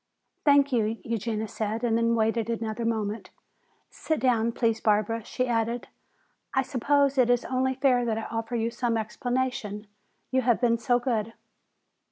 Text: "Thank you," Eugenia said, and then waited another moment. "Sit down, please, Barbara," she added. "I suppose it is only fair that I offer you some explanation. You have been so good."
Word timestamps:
"Thank 0.43 0.71
you," 0.73 0.97
Eugenia 1.03 1.47
said, 1.47 1.83
and 1.83 1.95
then 1.95 2.15
waited 2.15 2.49
another 2.49 2.85
moment. 2.85 3.29
"Sit 3.91 4.19
down, 4.19 4.51
please, 4.51 4.81
Barbara," 4.81 5.23
she 5.23 5.47
added. 5.47 5.89
"I 6.55 6.63
suppose 6.63 7.19
it 7.19 7.29
is 7.29 7.45
only 7.45 7.75
fair 7.75 8.03
that 8.05 8.17
I 8.17 8.23
offer 8.23 8.55
you 8.55 8.71
some 8.71 8.97
explanation. 8.97 9.85
You 10.31 10.41
have 10.41 10.59
been 10.59 10.79
so 10.79 10.97
good." 10.97 11.33